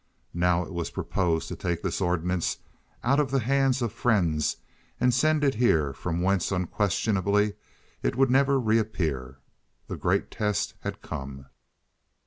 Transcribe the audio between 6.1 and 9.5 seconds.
whence unquestionably it would never reappear.